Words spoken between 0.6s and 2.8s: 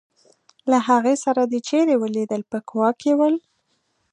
له هغې سره دي چېرې ولیدل په